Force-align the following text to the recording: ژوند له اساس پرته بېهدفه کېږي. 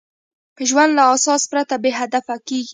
ژوند 0.69 0.91
له 0.97 1.03
اساس 1.15 1.41
پرته 1.51 1.75
بېهدفه 1.83 2.35
کېږي. 2.47 2.69